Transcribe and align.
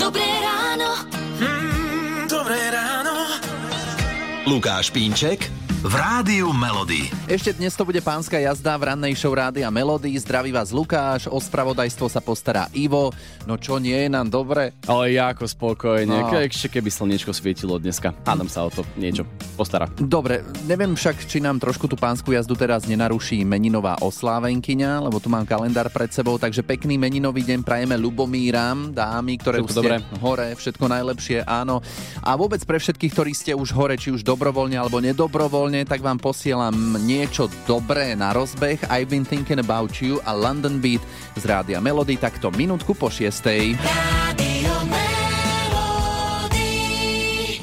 Dobré 0.00 0.24
ráno. 0.24 0.96
Mm, 1.36 2.24
dobré 2.24 2.72
ráno. 2.72 3.36
Lukáš 4.48 4.88
Pínček 4.88 5.52
v 5.80 5.96
Rádiu 5.96 6.52
Melody. 6.52 7.08
Ešte 7.24 7.56
dnes 7.56 7.72
to 7.72 7.88
bude 7.88 8.04
pánska 8.04 8.36
jazda 8.36 8.76
v 8.76 8.92
rannej 8.92 9.16
show 9.16 9.32
Rádia 9.32 9.72
Melody. 9.72 10.12
Zdraví 10.12 10.52
vás 10.52 10.76
Lukáš, 10.76 11.24
o 11.24 11.40
spravodajstvo 11.40 12.04
sa 12.04 12.20
postará 12.20 12.68
Ivo. 12.76 13.16
No 13.48 13.56
čo 13.56 13.80
nie 13.80 13.96
je 13.96 14.12
nám 14.12 14.28
dobre? 14.28 14.76
Ale 14.84 15.16
ja 15.16 15.32
ako 15.32 15.48
spokojne, 15.48 16.12
No. 16.12 16.36
ešte 16.36 16.68
keby 16.68 16.92
slniečko 16.92 17.32
svietilo 17.32 17.80
dneska. 17.80 18.12
Hádam 18.28 18.44
sa 18.44 18.68
o 18.68 18.70
to 18.70 18.84
niečo 18.92 19.24
postará. 19.56 19.88
Dobre, 19.96 20.44
neviem 20.68 20.92
však, 20.92 21.24
či 21.24 21.40
nám 21.40 21.56
trošku 21.56 21.88
tú 21.88 21.96
pánsku 21.96 22.28
jazdu 22.28 22.52
teraz 22.52 22.84
nenaruší 22.84 23.40
meninová 23.40 23.96
oslávenkyňa, 24.04 25.00
lebo 25.00 25.16
tu 25.16 25.32
mám 25.32 25.48
kalendár 25.48 25.88
pred 25.88 26.12
sebou, 26.12 26.36
takže 26.36 26.60
pekný 26.60 27.00
meninový 27.00 27.40
deň 27.40 27.64
prajeme 27.64 27.96
Lubomíram, 27.96 28.92
dámy, 28.92 29.40
ktoré 29.40 29.64
Všetko 29.64 29.64
už 29.64 29.72
ste 29.72 29.80
dobré. 29.80 29.96
hore, 30.20 30.48
všetko 30.52 30.84
najlepšie, 30.84 31.38
áno. 31.48 31.80
A 32.20 32.36
vôbec 32.36 32.60
pre 32.68 32.76
všetkých, 32.76 33.12
ktorí 33.16 33.32
ste 33.32 33.56
už 33.56 33.72
hore, 33.72 33.96
či 33.96 34.12
už 34.12 34.20
dobrovoľne 34.20 34.76
alebo 34.76 35.00
nedobrovoľne, 35.00 35.69
tak 35.86 36.02
vám 36.02 36.18
posielam 36.18 36.74
niečo 37.00 37.46
dobré 37.64 38.12
na 38.18 38.34
rozbeh. 38.34 38.82
I've 38.90 39.08
been 39.08 39.24
thinking 39.24 39.62
about 39.62 40.02
you 40.02 40.18
a 40.26 40.34
London 40.34 40.82
Beat 40.82 41.00
z 41.38 41.44
Rádia 41.46 41.78
Melody, 41.78 42.18
takto 42.18 42.50
minútku 42.50 42.92
po 42.98 43.08
šiestej. 43.08 43.78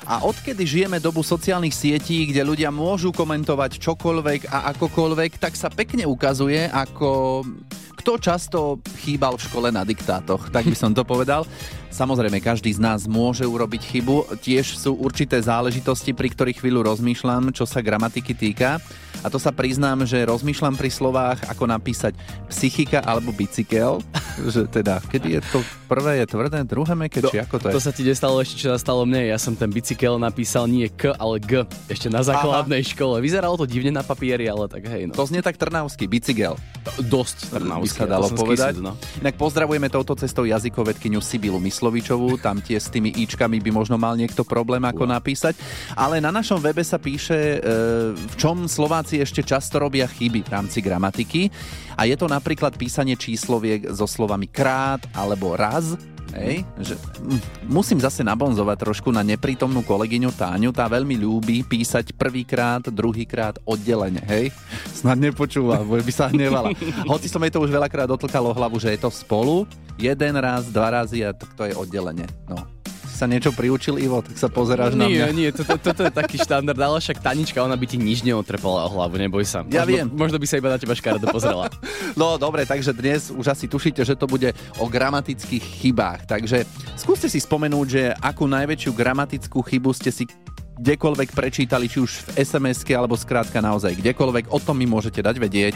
A 0.08 0.24
odkedy 0.24 0.64
žijeme 0.64 1.04
dobu 1.04 1.20
sociálnych 1.20 1.76
sietí, 1.76 2.32
kde 2.32 2.48
ľudia 2.48 2.72
môžu 2.72 3.12
komentovať 3.12 3.76
čokoľvek 3.76 4.48
a 4.48 4.72
akokoľvek, 4.72 5.36
tak 5.36 5.60
sa 5.60 5.68
pekne 5.68 6.08
ukazuje, 6.08 6.72
ako 6.72 7.44
kto 8.00 8.12
často 8.16 8.60
chýbal 9.04 9.36
v 9.36 9.46
škole 9.52 9.68
na 9.68 9.84
diktátoch, 9.84 10.48
tak 10.48 10.64
by 10.64 10.78
som 10.80 10.96
to 10.96 11.04
povedal. 11.04 11.44
Samozrejme, 11.88 12.44
každý 12.44 12.76
z 12.76 12.84
nás 12.84 13.08
môže 13.08 13.48
urobiť 13.48 13.82
chybu. 13.82 14.38
Tiež 14.44 14.78
sú 14.78 15.00
určité 15.00 15.40
záležitosti, 15.40 16.12
pri 16.12 16.30
ktorých 16.30 16.60
chvíľu 16.62 16.86
rozmýšľam, 16.94 17.56
čo 17.56 17.64
sa 17.64 17.82
gramatiky 17.82 18.36
týka. 18.36 18.78
A 19.26 19.28
to 19.34 19.42
sa 19.42 19.50
priznám, 19.50 20.06
že 20.06 20.22
rozmýšľam 20.30 20.78
pri 20.78 20.94
slovách, 20.94 21.42
ako 21.50 21.66
napísať 21.66 22.14
psychika 22.54 23.02
alebo 23.02 23.34
bicykel. 23.34 23.98
že 24.54 24.70
teda, 24.70 25.02
kedy 25.10 25.40
je 25.40 25.42
to 25.50 25.60
prvé 25.90 26.22
je 26.22 26.26
tvrdé, 26.30 26.60
druhé 26.68 26.94
meké, 26.94 27.26
či 27.26 27.42
ako 27.42 27.56
to 27.58 27.68
je? 27.72 27.74
To 27.74 27.82
sa 27.82 27.92
ti 27.96 28.06
nestalo 28.06 28.38
ešte, 28.44 28.62
čo 28.62 28.68
sa 28.76 28.78
stalo 28.78 29.08
mne. 29.08 29.34
Ja 29.34 29.42
som 29.42 29.58
ten 29.58 29.74
bicykel 29.74 30.22
napísal 30.22 30.70
nie 30.70 30.86
K, 30.92 31.18
ale 31.18 31.42
G. 31.42 31.66
Ešte 31.90 32.12
na 32.14 32.22
základnej 32.22 32.86
škole. 32.86 33.18
Vyzeralo 33.24 33.58
to 33.58 33.66
divne 33.66 33.96
na 33.96 34.04
papieri, 34.06 34.46
ale 34.46 34.70
tak 34.70 34.86
hej, 34.86 35.10
no. 35.10 35.18
To 35.18 35.26
znie 35.26 35.42
tak 35.42 35.58
trnavský, 35.58 36.06
bicykel. 36.06 36.60
dosť 37.02 37.50
by 37.50 37.58
trnavské. 37.58 37.98
sa 37.98 38.06
dalo 38.06 38.28
povedať. 38.30 38.78
skysud, 38.78 38.86
no. 38.86 38.94
Inak 39.24 39.36
pozdravujeme 39.40 39.90
touto 39.90 40.14
cestou 40.14 40.46
jazykovedkyňu 40.46 41.20
Sibilu 41.24 41.58
Myslovičovú, 41.78 42.42
tam 42.42 42.58
tie 42.58 42.82
s 42.82 42.90
tými 42.90 43.14
íčkami 43.14 43.62
by 43.62 43.70
možno 43.70 44.02
mal 44.02 44.18
niekto 44.18 44.42
problém 44.42 44.82
ako 44.82 45.06
napísať. 45.06 45.54
Ale 45.94 46.18
na 46.18 46.34
našom 46.34 46.58
webe 46.58 46.82
sa 46.82 46.98
píše, 46.98 47.38
e, 47.38 47.58
v 48.18 48.34
čom 48.34 48.66
Slováci 48.66 49.22
ešte 49.22 49.46
často 49.46 49.78
robia 49.78 50.10
chyby 50.10 50.42
v 50.42 50.50
rámci 50.50 50.82
gramatiky. 50.82 51.54
A 51.94 52.10
je 52.10 52.18
to 52.18 52.26
napríklad 52.26 52.74
písanie 52.82 53.14
čísloviek 53.14 53.94
so 53.94 54.10
slovami 54.10 54.50
krát 54.50 55.06
alebo 55.14 55.54
raz. 55.54 55.94
Hej, 56.36 56.68
že, 56.80 56.96
musím 57.66 58.04
zase 58.04 58.24
nabonzovať 58.24 58.78
trošku 58.84 59.10
na 59.16 59.24
neprítomnú 59.24 59.84
kolegyňu 59.84 60.32
Táňu. 60.36 60.76
Tá 60.76 60.92
veľmi 60.92 61.16
ľúbi 61.16 61.64
písať 61.64 62.16
prvýkrát, 62.16 62.84
druhýkrát 62.84 63.60
oddelenie. 63.64 64.22
Hej, 64.28 64.52
snad 64.92 65.20
nepočúva, 65.20 65.82
by 65.84 66.14
sa 66.14 66.28
hnevala. 66.28 66.76
Hoci 67.08 67.32
som 67.32 67.42
jej 67.44 67.52
to 67.52 67.64
už 67.64 67.72
veľakrát 67.72 68.08
dotlkalo 68.12 68.52
hlavu, 68.52 68.78
že 68.78 68.94
je 68.96 69.00
to 69.00 69.10
spolu, 69.12 69.64
jeden 69.96 70.36
raz, 70.38 70.68
dva 70.70 71.04
razy 71.04 71.26
a 71.26 71.34
to 71.34 71.64
je 71.64 71.74
oddelenie. 71.74 72.28
No. 72.48 72.77
Sa 73.18 73.26
niečo 73.26 73.50
priučil, 73.50 73.98
Ivo, 73.98 74.22
tak 74.22 74.38
sa 74.38 74.46
pozeráš 74.46 74.94
na 74.94 75.10
Nie, 75.10 75.26
mňa. 75.26 75.34
nie, 75.34 75.50
toto, 75.50 75.74
toto 75.82 76.06
je 76.06 76.14
taký 76.14 76.38
štandard, 76.38 76.78
ale 76.78 77.02
však 77.02 77.18
Tanička, 77.18 77.66
ona 77.66 77.74
by 77.74 77.90
ti 77.90 77.98
nič 77.98 78.22
neotrepala 78.22 78.86
o 78.86 78.90
hlavu, 78.94 79.18
neboj 79.18 79.42
sa. 79.42 79.66
Ja 79.74 79.82
možno, 79.82 79.90
viem. 79.90 80.06
Možno 80.14 80.38
by 80.38 80.46
sa 80.46 80.62
iba 80.62 80.70
na 80.70 80.78
teba 80.78 80.94
škaredo 80.94 81.26
pozrela. 81.34 81.66
No 82.14 82.38
dobre, 82.38 82.66
takže 82.66 82.94
dnes 82.94 83.34
už 83.34 83.46
asi 83.54 83.66
tušíte, 83.66 84.02
že 84.06 84.14
to 84.18 84.30
bude 84.30 84.54
o 84.78 84.86
gramatických 84.86 85.66
chybách. 85.82 86.30
Takže 86.30 86.66
skúste 86.94 87.26
si 87.26 87.42
spomenúť, 87.42 87.88
že 87.90 88.14
akú 88.22 88.46
najväčšiu 88.46 88.94
gramatickú 88.94 89.66
chybu 89.66 89.94
ste 89.98 90.10
si 90.14 90.30
kdekoľvek 90.78 91.34
prečítali, 91.34 91.90
či 91.90 91.98
už 92.02 92.22
v 92.22 92.42
SMS-ke, 92.42 92.94
alebo 92.94 93.18
skrátka 93.18 93.58
naozaj 93.62 93.98
kdekoľvek, 93.98 94.54
o 94.54 94.58
tom 94.62 94.78
mi 94.78 94.86
môžete 94.86 95.26
dať 95.26 95.36
vedieť. 95.42 95.74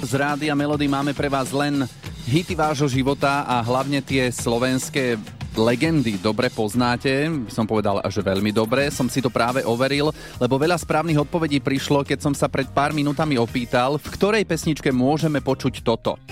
Z 0.00 0.12
Rádia 0.16 0.56
Melody 0.56 0.88
máme 0.90 1.12
pre 1.12 1.28
vás 1.30 1.52
len 1.52 1.86
hity 2.30 2.54
vášho 2.54 2.86
života 2.86 3.42
a 3.42 3.58
hlavne 3.58 3.98
tie 3.98 4.30
slovenské 4.30 5.18
legendy 5.58 6.14
dobre 6.22 6.46
poznáte, 6.46 7.26
som 7.50 7.66
povedal, 7.66 7.98
že 8.06 8.22
veľmi 8.22 8.54
dobre. 8.54 8.86
Som 8.94 9.10
si 9.10 9.18
to 9.18 9.34
práve 9.34 9.66
overil, 9.66 10.14
lebo 10.38 10.54
veľa 10.54 10.78
správnych 10.78 11.18
odpovedí 11.26 11.58
prišlo, 11.58 12.06
keď 12.06 12.22
som 12.22 12.30
sa 12.30 12.46
pred 12.46 12.70
pár 12.70 12.94
minútami 12.94 13.34
opýtal, 13.34 13.98
v 13.98 14.06
ktorej 14.14 14.46
pesničke 14.46 14.94
môžeme 14.94 15.42
počuť 15.42 15.82
toto. 15.82 16.22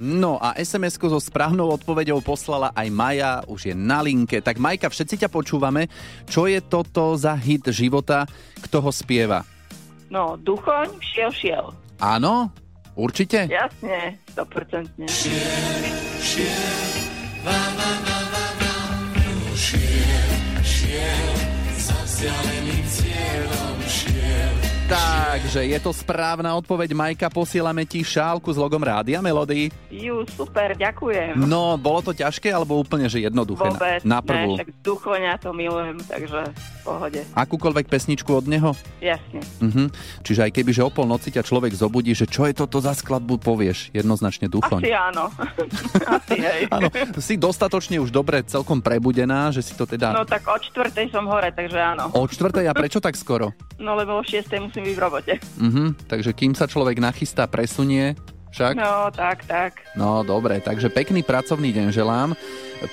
No 0.00 0.40
a 0.40 0.56
sms 0.56 0.96
so 0.96 1.20
správnou 1.20 1.68
odpoveďou 1.76 2.24
poslala 2.24 2.72
aj 2.72 2.88
Maja, 2.88 3.44
už 3.44 3.72
je 3.72 3.74
na 3.76 4.00
linke. 4.00 4.40
Tak 4.40 4.56
Majka, 4.56 4.88
všetci 4.88 5.20
ťa 5.20 5.28
počúvame. 5.28 5.92
Čo 6.24 6.48
je 6.48 6.64
toto 6.64 7.12
za 7.20 7.36
hit 7.36 7.68
života? 7.68 8.24
Kto 8.64 8.88
ho 8.88 8.88
spieva? 8.88 9.44
No, 10.08 10.40
Duchoň, 10.40 10.96
šiel, 11.00 11.28
šiel. 11.28 11.64
Áno? 12.00 12.63
Určite? 12.96 13.48
Jasne, 13.50 14.18
100%. 14.36 14.88
Takže 24.84 25.64
je 25.64 25.78
to 25.80 25.96
správna 25.96 26.52
odpoveď, 26.54 26.92
Majka, 26.92 27.32
posielame 27.32 27.88
ti 27.88 28.04
šálku 28.04 28.52
s 28.52 28.60
logom 28.60 28.84
Rádia 28.84 29.24
Melody. 29.24 29.72
Ju, 29.88 30.28
super, 30.28 30.76
ďakujem. 30.76 31.40
No, 31.40 31.80
bolo 31.80 32.04
to 32.04 32.12
ťažké, 32.12 32.52
alebo 32.52 32.76
úplne, 32.76 33.08
že 33.08 33.24
jednoduché 33.24 33.64
na- 33.64 33.72
Vôbec, 33.72 34.00
na 34.04 34.20
ne, 34.20 34.28
prvú? 34.28 34.52
však 34.54 34.68
Duchoňa 34.84 35.32
to 35.40 35.50
milujem, 35.50 35.96
takže 36.04 36.52
v 36.52 36.80
pohode. 36.84 37.20
Akúkoľvek 37.32 37.88
pesničku 37.88 38.28
od 38.28 38.44
neho? 38.44 38.76
Jasne. 39.00 39.40
Mhm. 39.64 39.88
Čiže 40.20 40.40
aj 40.42 40.52
keby, 40.52 40.70
že 40.70 40.84
o 40.84 40.92
polnoci 40.92 41.32
ťa 41.32 41.40
človek 41.40 41.72
zobudí, 41.72 42.12
že 42.12 42.28
čo 42.28 42.44
je 42.44 42.52
toto 42.52 42.76
za 42.76 42.92
skladbu, 42.92 43.40
povieš 43.40 43.88
jednoznačne 43.90 44.52
duchoň. 44.52 44.84
Asi 44.84 44.92
áno. 44.92 45.32
Asi 46.14 46.36
hej. 46.36 46.60
Áno, 46.74 46.92
si 47.16 47.40
dostatočne 47.40 47.96
už 47.96 48.12
dobre 48.12 48.44
celkom 48.44 48.84
prebudená, 48.84 49.48
že 49.48 49.64
si 49.64 49.72
to 49.72 49.88
teda... 49.88 50.12
No 50.12 50.28
tak 50.28 50.44
o 50.44 50.60
čtvrtej 50.60 51.08
som 51.08 51.24
hore, 51.24 51.48
takže 51.48 51.80
áno. 51.80 52.12
O 52.12 52.28
čtvrtej 52.28 52.68
a 52.68 52.76
prečo 52.76 53.00
tak 53.00 53.16
skoro? 53.16 53.56
No 53.80 53.96
lebo 53.96 54.18
o 54.18 54.22
šiestej 54.22 54.73
musím 54.74 54.90
byť 54.90 54.98
v 54.98 55.04
robote. 55.06 55.34
Mhm. 55.62 55.84
Takže 56.10 56.30
kým 56.34 56.58
sa 56.58 56.66
človek 56.66 56.98
nachystá, 56.98 57.46
presunie, 57.46 58.18
však? 58.50 58.74
No, 58.74 59.06
tak, 59.14 59.46
tak. 59.46 59.86
No 59.94 60.26
dobre, 60.26 60.58
takže 60.58 60.90
pekný 60.90 61.22
pracovný 61.22 61.70
deň 61.70 61.94
želám. 61.94 62.34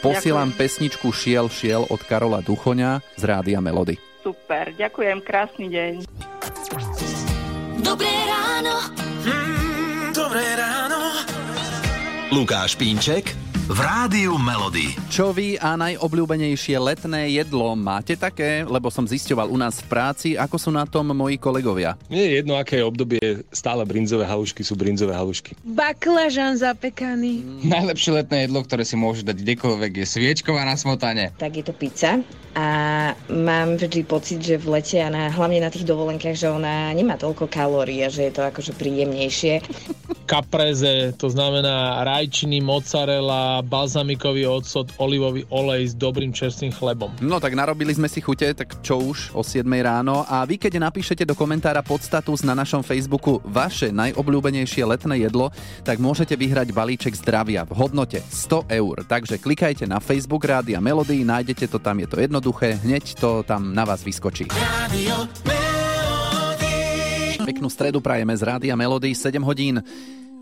Posielam 0.05 0.53
pesničku 0.53 1.09
Šiel, 1.09 1.49
šiel 1.49 1.89
od 1.89 2.01
Karola 2.05 2.45
Duchoňa 2.45 3.01
z 3.17 3.23
Rádia 3.25 3.57
Melody. 3.57 3.97
Super, 4.21 4.77
ďakujem, 4.77 5.25
krásny 5.25 5.73
deň. 5.73 5.93
Dobré 7.81 8.13
ráno. 8.29 8.77
Mm, 9.25 10.13
dobré 10.13 10.45
ráno. 10.53 11.01
Lukáš 12.29 12.77
Pínček 12.77 13.40
v 13.69 13.77
Rádiu 13.77 14.41
Melody. 14.41 14.97
Čo 15.11 15.29
vy 15.35 15.59
a 15.61 15.77
najobľúbenejšie 15.77 16.81
letné 16.81 17.37
jedlo 17.37 17.77
máte 17.77 18.17
také? 18.17 18.65
Lebo 18.65 18.89
som 18.89 19.05
zisťoval 19.05 19.51
u 19.53 19.57
nás 19.59 19.83
v 19.83 19.87
práci, 19.91 20.27
ako 20.33 20.57
sú 20.57 20.69
na 20.73 20.89
tom 20.89 21.13
moji 21.13 21.37
kolegovia. 21.37 21.93
Nie 22.09 22.25
je 22.25 22.31
jedno, 22.41 22.57
aké 22.57 22.81
je 22.81 22.87
obdobie, 22.87 23.21
stále 23.53 23.85
brinzové 23.85 24.25
halušky 24.25 24.65
sú 24.65 24.73
brinzové 24.73 25.13
halušky. 25.13 25.53
Baklažan 25.61 26.57
zapekaný. 26.57 27.61
Najlepšie 27.61 28.11
letné 28.23 28.37
jedlo, 28.49 28.65
ktoré 28.65 28.81
si 28.81 28.97
môžu 28.97 29.21
dať 29.21 29.37
kdekoľvek, 29.37 29.91
je 30.01 30.05
sviečková 30.09 30.65
na 30.65 30.73
smotane. 30.73 31.29
tak 31.37 31.59
je 31.59 31.63
to 31.67 31.75
pizza. 31.75 32.17
A 32.51 32.67
mám 33.31 33.79
vždy 33.79 34.03
pocit, 34.03 34.43
že 34.43 34.59
v 34.59 34.75
lete 34.75 34.99
a 34.99 35.07
na, 35.07 35.31
hlavne 35.31 35.63
na 35.63 35.71
tých 35.71 35.87
dovolenkách, 35.87 36.35
že 36.35 36.51
ona 36.51 36.91
nemá 36.91 37.15
toľko 37.15 37.47
kalórií 37.47 38.03
a 38.03 38.11
že 38.11 38.27
je 38.27 38.33
to 38.35 38.43
akože 38.43 38.75
príjemnejšie. 38.75 39.63
Kapreze, 40.31 41.11
to 41.19 41.27
znamená 41.27 42.07
rajčiny, 42.07 42.63
mozzarella, 42.63 43.59
balzamikový 43.67 44.47
odsot, 44.47 44.87
olivový 44.95 45.43
olej 45.51 45.91
s 45.91 45.93
dobrým 45.99 46.31
čerstvým 46.31 46.71
chlebom. 46.71 47.11
No 47.19 47.43
tak 47.43 47.51
narobili 47.51 47.91
sme 47.91 48.07
si 48.07 48.23
chute, 48.23 48.47
tak 48.55 48.79
čo 48.79 48.95
už 49.11 49.35
o 49.35 49.43
7 49.43 49.67
ráno. 49.83 50.23
A 50.23 50.47
vy 50.47 50.55
keď 50.55 50.79
napíšete 50.87 51.27
do 51.27 51.35
komentára 51.35 51.83
pod 51.83 51.99
status 51.99 52.47
na 52.47 52.55
našom 52.55 52.79
Facebooku 52.79 53.43
vaše 53.43 53.91
najobľúbenejšie 53.91 54.87
letné 54.87 55.27
jedlo, 55.27 55.51
tak 55.83 55.99
môžete 55.99 56.39
vyhrať 56.39 56.71
balíček 56.71 57.11
zdravia 57.11 57.67
v 57.67 57.75
hodnote 57.75 58.23
100 58.23 58.71
eur. 58.71 59.03
Takže 59.03 59.35
klikajte 59.35 59.83
na 59.83 59.99
Facebook 59.99 60.47
Rádia 60.47 60.79
Melody, 60.79 61.27
nájdete 61.27 61.67
to 61.67 61.75
tam, 61.75 61.99
je 61.99 62.07
to 62.07 62.23
jednoduché, 62.23 62.79
hneď 62.79 63.19
to 63.19 63.43
tam 63.43 63.75
na 63.75 63.83
vás 63.83 63.99
vyskočí. 63.99 64.47
Rádio. 64.47 65.27
Peknú 67.43 67.67
stredu 67.67 67.99
prajeme 67.99 68.31
z 68.31 68.47
Rádia 68.47 68.79
Melody, 68.79 69.11
7 69.11 69.43
hodín 69.43 69.83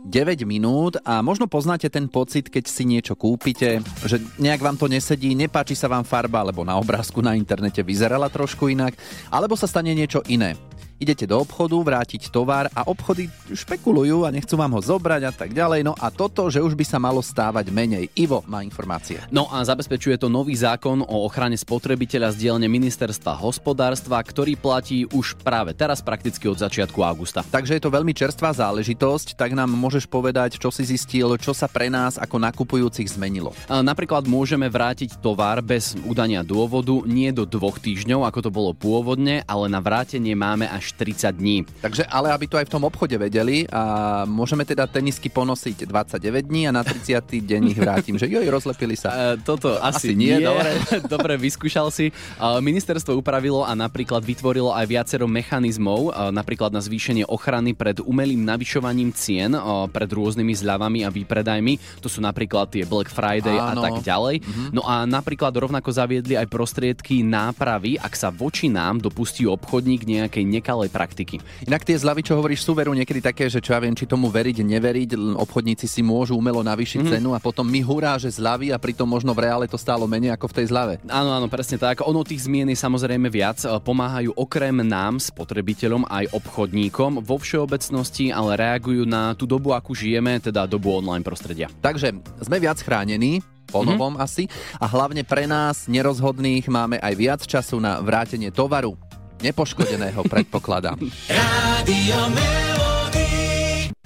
9 0.06 0.48
minút 0.48 0.96
a 1.04 1.20
možno 1.20 1.52
poznáte 1.52 1.92
ten 1.92 2.08
pocit, 2.08 2.48
keď 2.48 2.64
si 2.72 2.88
niečo 2.88 3.20
kúpite, 3.20 3.84
že 4.08 4.18
nejak 4.40 4.64
vám 4.64 4.80
to 4.80 4.88
nesedí, 4.88 5.36
nepáči 5.36 5.76
sa 5.76 5.92
vám 5.92 6.08
farba, 6.08 6.46
alebo 6.46 6.64
na 6.64 6.80
obrázku 6.80 7.20
na 7.20 7.36
internete 7.36 7.84
vyzerala 7.84 8.32
trošku 8.32 8.72
inak, 8.72 8.96
alebo 9.28 9.60
sa 9.60 9.68
stane 9.68 9.92
niečo 9.92 10.24
iné. 10.32 10.69
Idete 11.00 11.24
do 11.24 11.40
obchodu 11.40 11.80
vrátiť 11.80 12.28
tovar 12.28 12.68
a 12.76 12.84
obchody 12.92 13.32
špekulujú 13.56 14.28
a 14.28 14.36
nechcú 14.36 14.60
vám 14.60 14.76
ho 14.76 14.84
zobrať 14.84 15.22
a 15.24 15.32
tak 15.32 15.56
ďalej. 15.56 15.88
No 15.88 15.96
a 15.96 16.12
toto, 16.12 16.52
že 16.52 16.60
už 16.60 16.76
by 16.76 16.84
sa 16.84 17.00
malo 17.00 17.24
stávať 17.24 17.72
menej. 17.72 18.12
Ivo 18.20 18.44
má 18.52 18.68
informácie. 18.68 19.24
No 19.32 19.48
a 19.48 19.64
zabezpečuje 19.64 20.20
to 20.20 20.28
nový 20.28 20.60
zákon 20.60 21.00
o 21.00 21.24
ochrane 21.24 21.56
spotrebiteľa 21.56 22.36
z 22.36 22.44
dielne 22.44 22.68
ministerstva 22.68 23.32
hospodárstva, 23.40 24.20
ktorý 24.20 24.60
platí 24.60 25.08
už 25.08 25.40
práve 25.40 25.72
teraz 25.72 26.04
prakticky 26.04 26.52
od 26.52 26.60
začiatku 26.60 27.00
augusta. 27.00 27.48
Takže 27.48 27.80
je 27.80 27.84
to 27.88 27.96
veľmi 27.96 28.12
čerstvá 28.12 28.52
záležitosť, 28.52 29.40
tak 29.40 29.56
nám 29.56 29.72
môžeš 29.72 30.04
povedať, 30.04 30.60
čo 30.60 30.68
si 30.68 30.84
zistil, 30.84 31.32
čo 31.40 31.56
sa 31.56 31.72
pre 31.72 31.88
nás 31.88 32.20
ako 32.20 32.44
nakupujúcich 32.44 33.08
zmenilo. 33.08 33.56
Napríklad 33.72 34.28
môžeme 34.28 34.68
vrátiť 34.68 35.24
tovar 35.24 35.64
bez 35.64 35.96
udania 36.04 36.44
dôvodu 36.44 37.08
nie 37.08 37.32
do 37.32 37.48
dvoch 37.48 37.80
týždňov, 37.80 38.28
ako 38.28 38.40
to 38.44 38.52
bolo 38.52 38.76
pôvodne, 38.76 39.48
ale 39.48 39.72
na 39.72 39.80
vrátenie 39.80 40.36
máme 40.36 40.68
až 40.68 40.89
30 40.94 41.36
dní. 41.36 41.58
Takže 41.82 42.06
ale 42.06 42.32
aby 42.32 42.46
to 42.48 42.58
aj 42.58 42.66
v 42.68 42.74
tom 42.74 42.84
obchode 42.86 43.16
vedeli 43.16 43.66
a 43.70 44.24
môžeme 44.26 44.64
teda 44.64 44.88
tenisky 44.90 45.30
ponosiť 45.30 45.86
29 45.86 46.50
dní 46.50 46.70
a 46.70 46.72
na 46.72 46.82
30. 46.82 47.20
deň 47.26 47.62
ich 47.74 47.80
vrátim, 47.80 48.16
že 48.16 48.30
joj, 48.30 48.46
rozlepili 48.50 48.96
sa. 48.96 49.12
E, 49.20 49.36
toto 49.42 49.76
asi, 49.84 50.14
Asi 50.14 50.16
nie, 50.16 50.40
nie. 50.40 50.48
dobre. 50.48 50.70
dobre, 51.14 51.34
vyskúšal 51.36 51.92
si. 51.92 52.08
E, 52.08 52.14
Ministerstvo 52.40 53.20
upravilo 53.20 53.68
a 53.68 53.76
napríklad 53.76 54.24
vytvorilo 54.24 54.72
aj 54.72 54.86
viacero 54.88 55.28
mechanizmov, 55.28 56.16
e, 56.16 56.32
napríklad 56.32 56.72
na 56.72 56.80
zvýšenie 56.80 57.28
ochrany 57.28 57.76
pred 57.76 58.00
umelým 58.00 58.40
navyšovaním 58.48 59.12
cien, 59.12 59.52
e, 59.52 59.60
pred 59.92 60.08
rôznymi 60.08 60.56
zľavami 60.56 61.04
a 61.04 61.12
výpredajmi. 61.12 62.00
To 62.00 62.08
sú 62.08 62.24
napríklad 62.24 62.72
tie 62.72 62.88
Black 62.88 63.12
Friday 63.12 63.60
Áno. 63.60 63.84
a 63.84 63.92
tak 63.92 64.08
ďalej. 64.08 64.40
No 64.72 64.88
a 64.88 65.04
napríklad 65.04 65.52
rovnako 65.52 65.92
zaviedli 65.92 66.40
aj 66.40 66.48
prostriedky 66.48 67.20
nápravy, 67.20 68.00
ak 68.00 68.16
sa 68.16 68.32
voči 68.32 68.72
nám 68.72 69.04
dopustí 69.04 69.44
obchodník 69.44 70.08
nejakej 70.08 70.48
nekalej 70.48 70.79
praktiky. 70.88 71.44
Inak 71.68 71.84
tie 71.84 72.00
zľavy, 72.00 72.24
čo 72.24 72.40
hovoríš, 72.40 72.64
sú 72.64 72.72
veru 72.72 72.96
niekedy 72.96 73.20
také, 73.20 73.52
že 73.52 73.60
čo 73.60 73.76
ja 73.76 73.84
viem, 73.84 73.92
či 73.92 74.08
tomu 74.08 74.32
veriť, 74.32 74.64
neveriť. 74.64 75.20
Obchodníci 75.36 75.84
si 75.84 76.00
môžu 76.00 76.40
umelo 76.40 76.64
navýšiť 76.64 77.04
Mhm. 77.04 77.10
cenu 77.12 77.36
a 77.36 77.44
potom 77.44 77.68
my 77.68 77.84
hurá, 77.84 78.16
že 78.16 78.32
zľavy 78.32 78.72
a 78.72 78.80
pritom 78.80 79.04
možno 79.04 79.36
v 79.36 79.44
reále 79.44 79.68
to 79.68 79.76
stálo 79.76 80.08
menej 80.08 80.32
ako 80.32 80.48
v 80.48 80.64
tej 80.64 80.66
zľave. 80.72 80.94
Áno, 81.12 81.36
áno, 81.36 81.52
presne 81.52 81.76
tak. 81.76 82.00
Ono 82.08 82.24
tých 82.24 82.48
zmien 82.48 82.72
je 82.72 82.80
samozrejme 82.80 83.28
viac. 83.28 83.60
E, 83.60 83.76
Pomáhajú 83.82 84.38
okrem 84.38 84.86
nám, 84.86 85.18
spotrebiteľom, 85.18 86.06
aj 86.06 86.30
obchodníkom. 86.30 87.26
Vo 87.26 87.42
všeobecnosti 87.42 88.30
ale 88.30 88.54
reagujú 88.54 89.10
na 89.10 89.34
tú 89.34 89.50
dobu, 89.50 89.74
akú 89.74 89.98
žijeme, 89.98 90.38
teda 90.38 90.70
dobu 90.70 90.94
online 90.94 91.26
prostredia. 91.26 91.74
Takže 91.82 92.14
sme 92.46 92.62
viac 92.62 92.78
chránení, 92.78 93.42
po 93.66 93.82
Mhm. 93.82 93.88
novom 93.90 94.14
asi, 94.22 94.46
a 94.78 94.86
hlavne 94.86 95.26
pre 95.26 95.50
nás, 95.50 95.90
nerozhodných, 95.90 96.70
máme 96.70 97.02
aj 97.02 97.14
viac 97.18 97.42
času 97.42 97.82
na 97.82 97.98
vrátenie 97.98 98.54
tovaru. 98.54 99.09
Nepoškodeného, 99.40 100.22
predpokladám. 100.28 101.00
Rádio. 101.32 102.20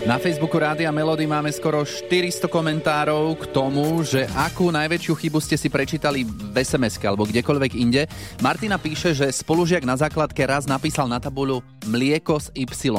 Na 0.03 0.19
Facebooku 0.19 0.59
Rádia 0.59 0.91
Melody 0.91 1.24
máme 1.24 1.47
skoro 1.56 1.88
400 1.88 2.51
komentárov 2.51 3.39
k 3.39 3.44
tomu, 3.56 4.03
že 4.03 4.27
akú 4.35 4.68
najväčšiu 4.68 5.15
chybu 5.15 5.39
ste 5.39 5.56
si 5.56 5.71
prečítali 5.71 6.27
v 6.27 6.51
sms 6.59 7.00
alebo 7.07 7.24
kdekoľvek 7.24 7.71
inde. 7.80 8.12
Martina 8.44 8.75
píše, 8.75 9.15
že 9.15 9.31
spolužiak 9.31 9.88
na 9.88 9.95
základke 9.95 10.44
raz 10.44 10.68
napísal 10.68 11.07
na 11.07 11.24
tabuľu 11.24 11.63
mlieko 11.88 12.36
s 12.36 12.51
Y. 12.51 12.91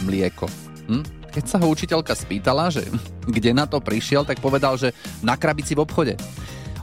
Mlieko. 0.00 0.48
Hm? 0.88 1.04
Keď 1.28 1.44
sa 1.44 1.60
ho 1.60 1.68
učiteľka 1.68 2.16
spýtala, 2.16 2.72
že 2.72 2.88
kde 3.36 3.52
na 3.52 3.68
to 3.68 3.76
prišiel, 3.76 4.24
tak 4.24 4.40
povedal, 4.40 4.80
že 4.80 4.96
na 5.20 5.36
krabici 5.36 5.76
v 5.76 5.84
obchode. 5.84 6.16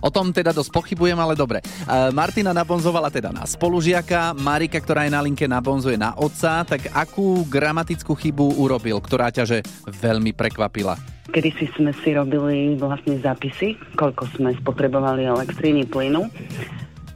O 0.08 0.14
tom 0.14 0.32
teda 0.32 0.56
dosť 0.56 0.72
pochybujem, 0.72 1.20
ale 1.20 1.36
dobre. 1.36 1.60
E, 1.60 2.16
Martina 2.16 2.56
nabonzovala 2.56 3.12
teda 3.12 3.36
na 3.36 3.44
spolužiaka, 3.44 4.32
Marika, 4.40 4.80
ktorá 4.80 5.04
je 5.04 5.12
na 5.12 5.20
linke, 5.20 5.44
nabonzuje 5.52 6.00
na 6.00 6.16
otca. 6.16 6.64
Tak 6.64 6.96
akú 6.96 7.44
gramatickú 7.44 8.16
chybu 8.16 8.56
urobil, 8.56 9.04
ktorá 9.04 9.28
ťa 9.36 9.44
že 9.44 9.58
veľmi 9.84 10.32
prekvapila? 10.32 10.96
Kedy 11.28 11.50
si 11.60 11.68
sme 11.76 11.92
si 11.92 12.16
robili 12.16 12.80
vlastne 12.80 13.20
zápisy, 13.20 13.76
koľko 14.00 14.32
sme 14.40 14.56
spotrebovali 14.64 15.28
elektriny, 15.28 15.84
plynu. 15.92 16.24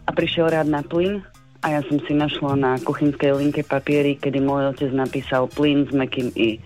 A 0.03 0.11
prišiel 0.11 0.51
rád 0.51 0.67
na 0.67 0.83
plyn 0.83 1.23
a 1.63 1.79
ja 1.79 1.81
som 1.87 1.95
si 2.03 2.11
našla 2.11 2.59
na 2.59 2.75
kuchynskej 2.83 3.39
linke 3.39 3.63
papiery, 3.63 4.19
kedy 4.19 4.43
môj 4.43 4.75
otec 4.75 4.91
napísal 4.91 5.47
plyn 5.47 5.87
s 5.87 5.95
mekým 5.95 6.27
i. 6.35 6.59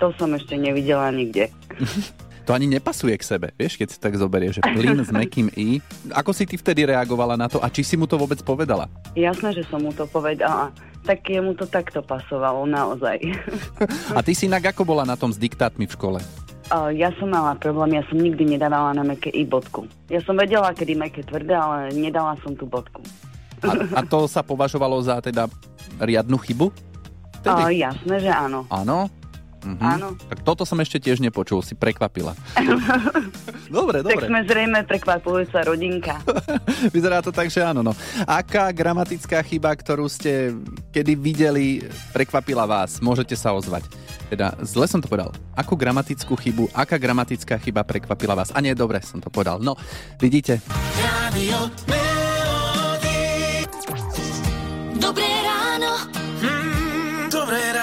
To 0.00 0.08
som 0.16 0.32
ešte 0.32 0.56
nevidela 0.56 1.12
nikde. 1.12 1.52
To 2.46 2.54
ani 2.54 2.70
nepasuje 2.70 3.18
k 3.18 3.26
sebe, 3.26 3.50
vieš, 3.58 3.74
keď 3.74 3.88
si 3.90 3.98
tak 3.98 4.14
zoberie, 4.14 4.54
že 4.54 4.62
plyn 4.62 5.02
s 5.02 5.10
mekým 5.10 5.50
i. 5.58 5.82
Ako 6.14 6.30
si 6.30 6.46
ty 6.46 6.54
vtedy 6.54 6.86
reagovala 6.86 7.34
na 7.34 7.50
to 7.50 7.58
a 7.58 7.66
či 7.66 7.82
si 7.82 7.98
mu 7.98 8.06
to 8.06 8.14
vôbec 8.14 8.38
povedala? 8.46 8.86
Jasné, 9.18 9.50
že 9.50 9.66
som 9.66 9.82
mu 9.82 9.90
to 9.90 10.06
povedala. 10.06 10.70
Tak 11.02 11.26
jemu 11.26 11.58
to 11.58 11.66
takto 11.66 12.06
pasovalo, 12.06 12.66
naozaj. 12.66 13.18
A 14.18 14.22
ty 14.26 14.34
si 14.34 14.50
inak 14.50 14.74
ako 14.74 14.82
bola 14.82 15.06
na 15.06 15.14
tom 15.14 15.30
s 15.30 15.38
diktátmi 15.38 15.86
v 15.86 15.94
škole? 15.94 16.18
Ja 16.98 17.14
som 17.14 17.30
mala 17.30 17.54
problém, 17.54 17.94
ja 17.94 18.02
som 18.10 18.18
nikdy 18.18 18.58
nedávala 18.58 18.90
na 18.90 19.06
meké 19.06 19.30
i 19.30 19.46
bodku. 19.46 19.86
Ja 20.10 20.18
som 20.26 20.34
vedela, 20.34 20.74
kedy 20.74 20.98
meké 20.98 21.22
tvrdé, 21.22 21.54
ale 21.54 21.94
nedala 21.94 22.34
som 22.42 22.58
tú 22.58 22.66
bodku. 22.66 23.06
A, 23.62 24.02
a 24.02 24.06
to 24.06 24.26
sa 24.26 24.42
považovalo 24.42 24.98
za 24.98 25.22
teda 25.22 25.46
riadnu 26.02 26.42
chybu? 26.42 26.74
A, 27.46 27.70
jasné, 27.70 28.18
že 28.18 28.30
áno. 28.34 28.66
Áno? 28.66 29.06
Mhm. 29.66 29.82
Áno. 29.82 30.14
Tak 30.14 30.46
toto 30.46 30.62
som 30.62 30.78
ešte 30.78 31.02
tiež 31.02 31.18
nepočul, 31.18 31.58
si 31.60 31.74
prekvapila. 31.74 32.38
dobre, 33.76 34.00
Tak 34.00 34.14
dobre. 34.14 34.26
sme 34.30 34.40
zrejme 34.46 34.80
prekvapujúca 34.86 35.58
rodinka. 35.66 36.22
Vyzerá 36.94 37.18
to 37.18 37.34
tak, 37.34 37.50
že 37.50 37.66
áno. 37.66 37.82
No. 37.82 37.90
Aká 38.24 38.70
gramatická 38.70 39.42
chyba, 39.42 39.74
ktorú 39.74 40.06
ste 40.06 40.54
kedy 40.94 41.12
videli, 41.18 41.66
prekvapila 42.14 42.62
vás? 42.62 43.02
Môžete 43.02 43.34
sa 43.34 43.50
ozvať. 43.50 43.82
Teda, 44.26 44.54
zle 44.62 44.86
som 44.86 44.98
to 44.98 45.06
povedal. 45.06 45.30
Akú 45.54 45.74
gramatickú 45.74 46.34
chybu, 46.34 46.70
aká 46.70 46.98
gramatická 46.98 47.58
chyba 47.58 47.82
prekvapila 47.82 48.34
vás? 48.34 48.50
A 48.50 48.58
nie, 48.58 48.74
dobre 48.74 48.98
som 49.02 49.18
to 49.18 49.30
povedal. 49.30 49.58
No, 49.58 49.74
vidíte, 50.18 50.58
Melody. 51.86 53.66
Dobré 54.96 55.28
ráno. 55.44 55.92
Mm, 56.40 57.28
dobré 57.28 57.60
ráno. 57.70 57.75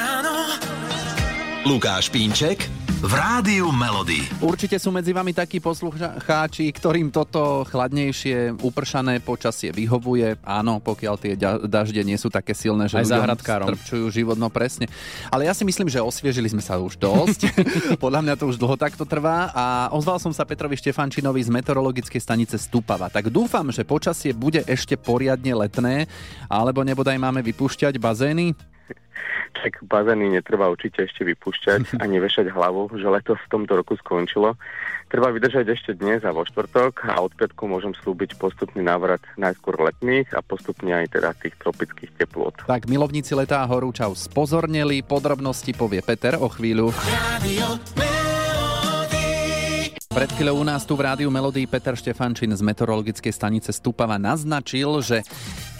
Lukáš 1.64 2.12
Pínček 2.12 2.68
v 3.00 3.14
Rádiu 3.16 3.72
Melody. 3.72 4.28
Určite 4.44 4.76
sú 4.76 4.92
medzi 4.92 5.16
vami 5.16 5.32
takí 5.32 5.64
poslucháči, 5.64 6.68
ktorým 6.76 7.08
toto 7.08 7.64
chladnejšie, 7.72 8.60
upršané 8.60 9.24
počasie 9.24 9.72
vyhovuje. 9.72 10.44
Áno, 10.44 10.84
pokiaľ 10.84 11.16
tie 11.16 11.40
dažde 11.64 12.04
nie 12.04 12.20
sú 12.20 12.28
také 12.28 12.52
silné, 12.52 12.92
že 12.92 13.00
Aj 13.00 13.08
ľuďom 13.08 13.40
strpčujú 13.40 14.12
život, 14.12 14.36
no 14.36 14.52
presne. 14.52 14.92
Ale 15.32 15.48
ja 15.48 15.56
si 15.56 15.64
myslím, 15.64 15.88
že 15.88 16.04
osviežili 16.04 16.52
sme 16.52 16.60
sa 16.60 16.76
už 16.84 17.00
dosť. 17.00 17.48
Podľa 18.04 18.20
mňa 18.28 18.34
to 18.36 18.52
už 18.52 18.60
dlho 18.60 18.76
takto 18.76 19.08
trvá 19.08 19.48
a 19.56 19.88
ozval 19.96 20.20
som 20.20 20.36
sa 20.36 20.44
Petrovi 20.44 20.76
Štefančinovi 20.76 21.48
z 21.48 21.48
meteorologickej 21.48 22.20
stanice 22.20 22.60
Stupava. 22.60 23.08
Tak 23.08 23.32
dúfam, 23.32 23.72
že 23.72 23.88
počasie 23.88 24.36
bude 24.36 24.68
ešte 24.68 25.00
poriadne 25.00 25.56
letné, 25.56 26.12
alebo 26.52 26.84
nebodaj 26.84 27.16
máme 27.16 27.40
vypúšťať 27.40 27.96
bazény. 28.04 28.52
Tak 29.54 29.86
bazény 29.86 30.34
netreba 30.34 30.66
určite 30.68 31.06
ešte 31.06 31.22
vypúšťať 31.24 31.94
ani 32.04 32.18
vešať 32.18 32.50
hlavu, 32.50 32.90
že 32.98 33.06
leto 33.06 33.38
v 33.38 33.48
tomto 33.54 33.78
roku 33.78 33.94
skončilo. 33.96 34.58
Treba 35.14 35.30
vydržať 35.30 35.70
ešte 35.70 35.92
dnes 35.94 36.26
a 36.26 36.34
vo 36.34 36.42
štvrtok 36.42 37.06
a 37.06 37.22
od 37.22 37.38
piatku 37.38 37.70
môžem 37.70 37.94
slúbiť 37.94 38.34
postupný 38.42 38.82
návrat 38.82 39.22
najskôr 39.38 39.78
letných 39.78 40.34
a 40.34 40.42
postupne 40.42 40.90
aj 40.90 41.14
teda 41.14 41.38
tých 41.38 41.54
tropických 41.62 42.18
teplôt. 42.18 42.58
Tak 42.66 42.90
milovníci 42.90 43.38
letá 43.38 43.62
a 43.62 43.70
horúčav 43.70 44.18
spozorneli, 44.18 45.06
podrobnosti 45.06 45.70
povie 45.78 46.02
Peter 46.02 46.34
o 46.42 46.50
chvíľu. 46.50 46.90
Rádio 46.98 47.78
Pred 50.14 50.30
chvíľou 50.38 50.62
u 50.62 50.66
nás 50.70 50.86
tu 50.86 50.94
v 50.94 51.10
rádiu 51.10 51.34
Melodii 51.34 51.66
Peter 51.66 51.98
Štefančin 51.98 52.54
z 52.54 52.62
meteorologickej 52.62 53.34
stanice 53.34 53.74
Stupava 53.74 54.22
naznačil, 54.22 55.02
že 55.02 55.26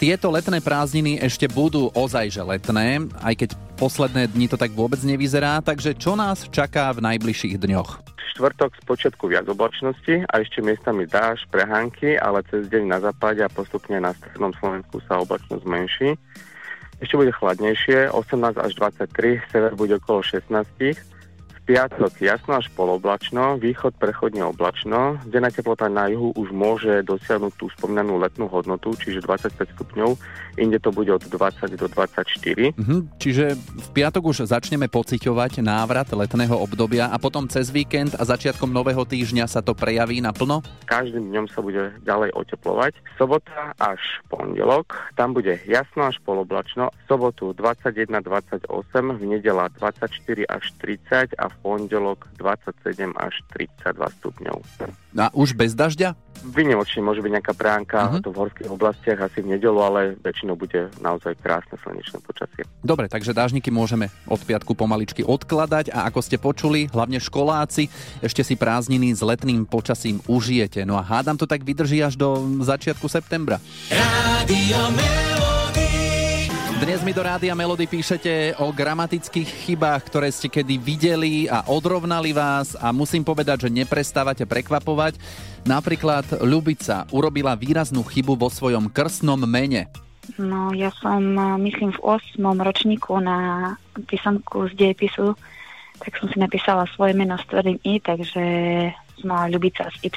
tieto 0.02 0.26
letné 0.26 0.58
prázdniny 0.58 1.22
ešte 1.22 1.46
budú 1.46 1.94
ozaj 1.94 2.34
že 2.34 2.42
letné, 2.42 3.06
aj 3.22 3.34
keď 3.38 3.50
posledné 3.78 4.26
dni 4.34 4.50
to 4.50 4.58
tak 4.58 4.74
vôbec 4.74 4.98
nevyzerá, 5.06 5.62
takže 5.62 5.94
čo 5.94 6.18
nás 6.18 6.50
čaká 6.50 6.90
v 6.90 7.14
najbližších 7.14 7.62
dňoch? 7.62 7.90
štvrtok 8.34 8.74
z 8.74 8.82
počiatku 8.82 9.30
viac 9.30 9.46
oblačnosti 9.46 10.26
a 10.26 10.42
ešte 10.42 10.58
miestami 10.58 11.06
dáž, 11.06 11.46
prehánky, 11.54 12.18
ale 12.18 12.42
cez 12.50 12.66
deň 12.66 12.90
na 12.90 12.98
západe 12.98 13.38
a 13.38 13.46
postupne 13.46 14.02
na 14.02 14.10
strednom 14.18 14.50
Slovensku 14.58 14.98
sa 15.06 15.22
oblačnosť 15.22 15.62
zmenší. 15.62 16.18
Ešte 16.98 17.14
bude 17.14 17.30
chladnejšie, 17.30 18.10
18 18.10 18.58
až 18.58 18.72
23, 18.74 19.38
sever 19.54 19.78
bude 19.78 19.94
okolo 20.02 20.26
16. 20.26 20.50
Piatok 21.64 22.20
jasno 22.20 22.60
až 22.60 22.68
poloblačno, 22.76 23.56
východ 23.56 23.96
prechodne 23.96 24.44
oblačno, 24.44 25.16
denná 25.24 25.48
teplota 25.48 25.88
na 25.88 26.12
juhu 26.12 26.28
už 26.36 26.52
môže 26.52 27.00
dosiahnuť 27.08 27.56
tú 27.56 27.72
spomínanú 27.72 28.20
letnú 28.20 28.52
hodnotu, 28.52 28.92
čiže 28.92 29.24
25 29.24 29.72
stupňov, 29.72 30.12
inde 30.60 30.76
to 30.76 30.92
bude 30.92 31.08
od 31.08 31.24
20 31.24 31.72
do 31.80 31.88
24. 31.88 32.76
Mhm, 32.76 33.16
čiže 33.16 33.56
v 33.56 33.88
piatok 33.96 34.22
už 34.28 34.44
začneme 34.44 34.92
pociťovať 34.92 35.64
návrat 35.64 36.12
letného 36.12 36.52
obdobia 36.52 37.08
a 37.08 37.16
potom 37.16 37.48
cez 37.48 37.72
víkend 37.72 38.12
a 38.12 38.28
začiatkom 38.28 38.68
nového 38.68 39.08
týždňa 39.08 39.48
sa 39.48 39.64
to 39.64 39.72
prejaví 39.72 40.20
naplno? 40.20 40.60
Každým 40.84 41.32
dňom 41.32 41.48
sa 41.48 41.64
bude 41.64 41.96
ďalej 42.04 42.28
oteplovať. 42.36 42.92
Sobota 43.16 43.72
až 43.80 44.04
pondelok, 44.28 44.92
tam 45.16 45.32
bude 45.32 45.56
jasno 45.64 46.12
až 46.12 46.20
poloblačno, 46.28 46.92
sobotu 47.08 47.56
21-28, 47.56 48.68
v 49.16 49.22
nedela 49.24 49.72
24 49.72 50.12
až 50.44 50.64
30 50.76 51.40
a 51.40 51.48
v 51.48 51.53
pondelok 51.62 52.26
27 52.40 53.14
až 53.14 53.34
32 53.54 54.16
stupňov. 54.20 54.58
A 55.14 55.30
už 55.30 55.54
bez 55.54 55.78
dažďa? 55.78 56.18
Vynimočne 56.44 57.00
môže 57.00 57.24
byť 57.24 57.32
nejaká 57.40 57.54
pránka, 57.56 57.98
uh-huh. 58.04 58.20
to 58.20 58.28
v 58.28 58.36
horských 58.44 58.68
oblastiach 58.68 59.16
asi 59.22 59.40
v 59.40 59.56
nedelu, 59.56 59.78
ale 59.80 60.00
väčšinou 60.20 60.58
bude 60.58 60.92
naozaj 61.00 61.40
krásne 61.40 61.78
slnečné 61.80 62.20
počasie. 62.20 62.68
Dobre, 62.84 63.08
takže 63.08 63.32
dážniky 63.32 63.72
môžeme 63.72 64.12
od 64.28 64.42
piatku 64.42 64.76
pomaličky 64.76 65.24
odkladať 65.24 65.94
a 65.94 66.04
ako 66.10 66.20
ste 66.20 66.36
počuli, 66.36 66.90
hlavne 66.92 67.16
školáci, 67.16 67.88
ešte 68.20 68.44
si 68.44 68.60
prázdniny 68.60 69.16
s 69.16 69.24
letným 69.24 69.64
počasím 69.64 70.20
užijete. 70.28 70.84
No 70.84 71.00
a 71.00 71.06
hádam 71.06 71.40
to 71.40 71.48
tak 71.48 71.64
vydrží 71.64 72.04
až 72.04 72.20
do 72.20 72.36
začiatku 72.60 73.08
septembra. 73.08 73.56
Rádio 73.88 74.80
Melody. 74.92 76.03
Dnes 76.82 77.06
mi 77.06 77.14
do 77.14 77.22
Rádia 77.22 77.54
Melody 77.54 77.86
píšete 77.86 78.58
o 78.58 78.74
gramatických 78.74 79.46
chybách, 79.46 80.10
ktoré 80.10 80.26
ste 80.34 80.50
kedy 80.50 80.74
videli 80.82 81.46
a 81.46 81.62
odrovnali 81.70 82.34
vás 82.34 82.74
a 82.74 82.90
musím 82.90 83.22
povedať, 83.22 83.66
že 83.66 83.70
neprestávate 83.70 84.42
prekvapovať. 84.42 85.14
Napríklad 85.62 86.42
Ľubica 86.42 87.06
urobila 87.14 87.54
výraznú 87.54 88.02
chybu 88.02 88.34
vo 88.34 88.50
svojom 88.50 88.90
krstnom 88.90 89.38
mene. 89.46 89.86
No, 90.34 90.74
ja 90.74 90.90
som, 90.98 91.22
a, 91.38 91.54
myslím, 91.62 91.94
v 91.94 92.00
8. 92.00 92.42
ročníku 92.42 93.22
na 93.22 93.70
písomku 94.10 94.66
z 94.72 94.74
dejepisu, 94.74 95.38
tak 96.02 96.18
som 96.18 96.26
si 96.26 96.42
napísala 96.42 96.90
svoje 96.90 97.14
meno 97.14 97.38
s 97.38 97.46
tvrdým 97.46 97.78
I, 97.86 98.02
takže 98.02 98.44
som 99.18 99.30
mala 99.30 99.46
Ľubica 99.50 99.86
s 99.88 100.02
Y. 100.02 100.10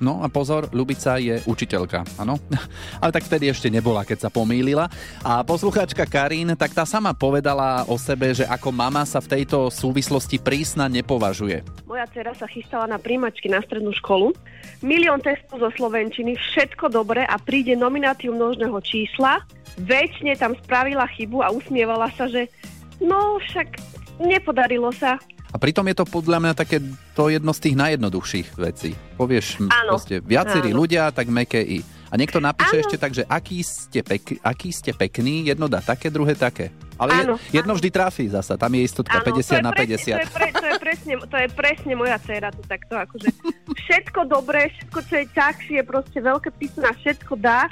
No 0.00 0.24
a 0.24 0.26
pozor, 0.32 0.68
Ľubica 0.72 1.20
je 1.20 1.40
učiteľka, 1.44 2.04
áno? 2.16 2.40
Ale 3.02 3.10
tak 3.12 3.26
vtedy 3.28 3.52
ešte 3.52 3.68
nebola, 3.68 4.04
keď 4.04 4.28
sa 4.28 4.30
pomýlila. 4.32 4.88
A 5.22 5.44
poslucháčka 5.44 6.08
Karin, 6.08 6.56
tak 6.56 6.72
tá 6.72 6.88
sama 6.88 7.12
povedala 7.12 7.84
o 7.86 7.96
sebe, 8.00 8.32
že 8.32 8.48
ako 8.48 8.72
mama 8.72 9.04
sa 9.04 9.20
v 9.20 9.38
tejto 9.38 9.68
súvislosti 9.68 10.40
prísna 10.40 10.88
nepovažuje. 10.88 11.62
Moja 11.86 12.06
dcera 12.08 12.32
sa 12.34 12.48
chystala 12.48 12.88
na 12.88 12.98
príjmačky 12.98 13.50
na 13.50 13.60
strednú 13.60 13.92
školu. 13.96 14.32
Milión 14.80 15.20
testov 15.20 15.60
zo 15.60 15.70
Slovenčiny, 15.76 16.36
všetko 16.36 16.88
dobre 16.88 17.26
a 17.28 17.36
príde 17.36 17.76
nomináciu 17.76 18.32
množného 18.32 18.78
čísla. 18.80 19.44
Väčšine 19.80 20.36
tam 20.40 20.56
spravila 20.56 21.06
chybu 21.14 21.44
a 21.44 21.52
usmievala 21.52 22.08
sa, 22.16 22.26
že 22.26 22.48
no 23.00 23.40
však 23.40 23.80
nepodarilo 24.20 24.92
sa. 24.92 25.16
A 25.50 25.56
pritom 25.58 25.82
je 25.90 25.96
to 25.98 26.06
podľa 26.06 26.38
mňa 26.38 26.52
také 26.54 26.78
to 27.14 27.26
jedno 27.26 27.50
z 27.50 27.60
tých 27.66 27.76
najjednoduchších 27.76 28.48
vecí. 28.54 28.94
Povieš 29.18 29.66
Áno. 29.66 29.98
proste 29.98 30.22
viacerí 30.22 30.70
Áno. 30.70 30.86
ľudia, 30.86 31.10
tak 31.10 31.26
meké 31.26 31.58
i. 31.58 31.82
A 32.10 32.18
niekto 32.18 32.38
napíše 32.42 32.78
Áno. 32.78 32.82
ešte 32.86 32.96
tak, 32.98 33.12
že 33.14 33.26
aký 33.26 33.62
ste, 33.62 34.02
pek, 34.02 34.42
aký 34.42 34.70
ste 34.70 34.94
pekný, 34.94 35.46
jedno 35.46 35.66
dá 35.66 35.82
také, 35.82 36.10
druhé 36.10 36.38
také. 36.38 36.70
Ale 37.00 37.26
Áno, 37.26 37.34
je, 37.50 37.58
jedno 37.58 37.72
vždy 37.74 37.88
trafí 37.90 38.28
zasa, 38.30 38.54
tam 38.54 38.70
je 38.76 38.82
istotka 38.86 39.22
Áno, 39.22 39.26
50 39.26 39.42
to 39.42 39.54
je 39.56 39.64
na 39.64 39.72
presne, 39.72 39.96
50. 39.96 40.10
To 40.10 40.20
je, 40.20 40.30
pre, 40.30 40.48
to, 40.52 40.66
je 40.66 40.76
presne, 40.78 41.12
to 41.18 41.36
je 41.38 41.48
presne 41.54 41.92
moja 41.96 42.18
dcera, 42.20 42.48
to 42.52 42.62
takto 42.68 42.94
akože 42.94 43.28
všetko 43.88 44.20
dobré, 44.28 44.68
všetko, 44.74 44.98
čo 45.08 45.14
je 45.16 45.26
ťažšie, 45.32 45.78
proste 45.82 46.18
veľké 46.20 46.50
písmena, 46.60 46.92
všetko 46.94 47.32
dá 47.40 47.66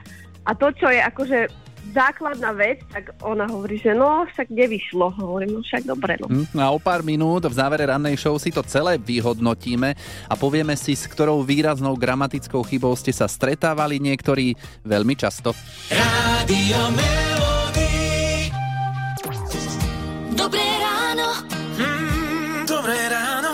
a 0.48 0.50
to, 0.56 0.72
čo 0.72 0.88
je 0.88 1.00
akože 1.02 1.38
základná 1.90 2.52
vec, 2.52 2.82
tak 2.92 3.16
ona 3.24 3.48
hovorí, 3.48 3.78
že 3.80 3.94
no, 3.96 4.26
však 4.28 4.50
nevyšlo. 4.52 5.14
Hovorím, 5.18 5.58
no 5.58 5.60
však 5.64 5.82
dobre, 5.88 6.16
no. 6.20 6.26
Hm, 6.28 6.46
No 6.54 6.60
a 6.62 6.68
o 6.74 6.78
pár 6.78 7.02
minút 7.02 7.46
v 7.46 7.54
závere 7.54 7.88
rannej 7.88 8.16
show 8.18 8.36
si 8.36 8.52
to 8.52 8.62
celé 8.62 8.96
vyhodnotíme 9.00 9.94
a 10.28 10.34
povieme 10.36 10.74
si, 10.76 10.94
s 10.94 11.08
ktorou 11.08 11.42
výraznou 11.42 11.96
gramatickou 11.96 12.62
chybou 12.64 12.94
ste 12.94 13.12
sa 13.14 13.26
stretávali 13.26 13.98
niektorí 13.98 14.54
veľmi 14.84 15.14
často. 15.18 15.52
Rádio 15.90 16.80
Melody. 16.94 17.92
Dobré 20.34 20.66
ráno. 20.80 21.28
Mm, 21.76 22.62
dobré 22.68 22.98
ráno. 23.10 23.52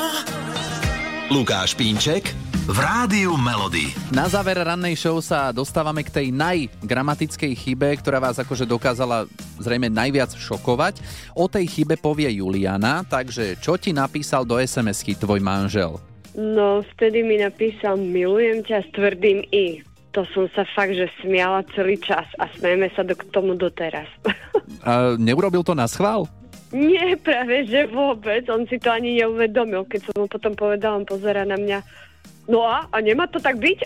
Lukáš 1.33 1.75
Pínček 1.75 2.44
v 2.65 2.79
Rádiu 2.81 3.37
Melody. 3.37 3.93
Na 4.09 4.25
záver 4.25 4.57
rannej 4.57 4.97
show 4.97 5.21
sa 5.21 5.53
dostávame 5.53 6.01
k 6.01 6.09
tej 6.09 6.27
najgramatickej 6.33 7.53
chybe, 7.53 7.93
ktorá 8.01 8.17
vás 8.17 8.41
akože 8.41 8.65
dokázala 8.65 9.29
zrejme 9.61 9.93
najviac 9.93 10.33
šokovať. 10.33 11.05
O 11.37 11.45
tej 11.45 11.69
chybe 11.69 12.01
povie 12.01 12.41
Juliana, 12.41 13.05
takže 13.05 13.61
čo 13.61 13.77
ti 13.77 13.93
napísal 13.93 14.49
do 14.49 14.57
SMS-ky 14.57 15.13
tvoj 15.13 15.45
manžel? 15.45 16.01
No, 16.33 16.81
vtedy 16.97 17.21
mi 17.21 17.37
napísal 17.37 18.01
milujem 18.01 18.65
ťa 18.65 18.81
s 18.81 18.89
tvrdým 18.97 19.45
I. 19.53 19.85
To 20.17 20.25
som 20.33 20.49
sa 20.57 20.65
fakt, 20.65 20.97
že 20.97 21.13
smiala 21.21 21.69
celý 21.77 22.01
čas 22.01 22.25
a 22.41 22.49
smejeme 22.57 22.89
sa 22.97 23.05
do, 23.05 23.13
k 23.13 23.29
tomu 23.29 23.61
doteraz. 23.61 24.09
A 24.89 25.21
neurobil 25.21 25.61
to 25.61 25.77
na 25.77 25.85
schvál? 25.85 26.25
Nie, 26.73 27.13
práve, 27.21 27.69
že 27.69 27.85
vôbec. 27.93 28.49
On 28.49 28.65
si 28.65 28.81
to 28.81 28.89
ani 28.89 29.21
neuvedomil. 29.21 29.85
Keď 29.85 30.01
som 30.11 30.17
mu 30.25 30.27
potom 30.27 30.57
povedala, 30.57 30.97
on 30.97 31.07
pozera 31.07 31.45
na 31.45 31.61
mňa. 31.61 31.79
No 32.45 32.61
a? 32.65 32.85
A 32.93 33.01
nemá 33.01 33.25
to 33.25 33.41
tak 33.41 33.57
byť? 33.57 33.79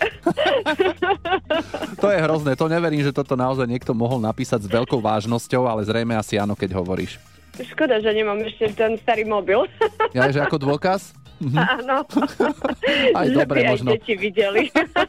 To 1.99 2.07
je 2.11 2.19
hrozné, 2.19 2.55
to 2.59 2.67
neverím, 2.67 3.03
že 3.03 3.15
toto 3.15 3.35
naozaj 3.39 3.67
niekto 3.67 3.95
mohol 3.95 4.19
napísať 4.19 4.67
s 4.67 4.69
veľkou 4.71 4.99
vážnosťou, 4.99 5.67
ale 5.67 5.83
zrejme 5.87 6.15
asi 6.15 6.35
áno, 6.35 6.55
keď 6.55 6.79
hovoríš. 6.79 7.19
Škoda, 7.59 7.99
že 7.99 8.15
nemám 8.15 8.39
ešte 8.43 8.71
ten 8.71 8.95
starý 8.99 9.27
mobil. 9.27 9.67
Ja, 10.15 10.31
že 10.31 10.39
ako 10.39 10.59
dôkaz? 10.59 11.11
Áno. 11.55 12.03
Aj 13.15 13.25
že 13.27 13.35
dobre, 13.35 13.63
by 13.63 13.65
aj 13.65 13.71
možno. 13.79 13.89
deti 13.95 14.13
videli. 14.19 14.67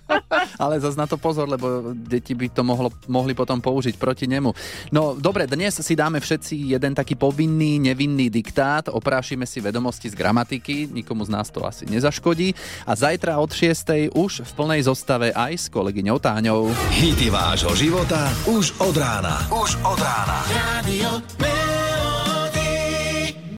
Ale 0.63 0.79
zase 0.79 0.97
na 0.97 1.07
to 1.11 1.19
pozor, 1.19 1.51
lebo 1.51 1.91
deti 1.95 2.39
by 2.39 2.47
to 2.53 2.63
mohlo, 2.63 2.95
mohli 3.11 3.35
potom 3.35 3.59
použiť 3.59 3.99
proti 3.99 4.31
nemu. 4.31 4.55
No 4.95 5.19
dobre, 5.19 5.51
dnes 5.51 5.83
si 5.83 5.95
dáme 5.99 6.23
všetci 6.23 6.77
jeden 6.77 6.95
taký 6.95 7.19
povinný, 7.19 7.83
nevinný 7.83 8.31
diktát, 8.31 8.87
oprášime 8.93 9.45
si 9.49 9.59
vedomosti 9.59 10.07
z 10.11 10.15
gramatiky, 10.15 10.91
nikomu 10.91 11.27
z 11.27 11.31
nás 11.35 11.51
to 11.51 11.65
asi 11.67 11.89
nezaškodí 11.91 12.55
a 12.87 12.93
zajtra 12.95 13.39
od 13.43 13.51
6. 13.51 14.15
už 14.15 14.33
v 14.47 14.53
plnej 14.55 14.87
zostave 14.87 15.35
aj 15.35 15.53
s 15.57 15.67
kolegyňou 15.73 16.19
Táňou. 16.23 16.71
Hity 16.95 17.29
vášho 17.33 17.75
života 17.75 18.31
už 18.47 18.77
od 18.79 18.95
rána. 18.97 19.43
Už 19.51 19.77
od 19.83 19.99
rána. 19.99 20.39
Melody. 20.85 21.60